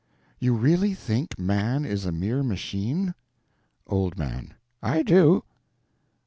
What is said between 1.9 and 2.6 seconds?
a mere